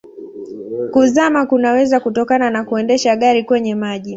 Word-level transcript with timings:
Kuzama 0.91 1.45
kunaweza 1.45 1.99
kutokana 1.99 2.49
na 2.49 2.63
kuendesha 2.63 3.15
gari 3.15 3.43
kwenye 3.43 3.75
maji. 3.75 4.09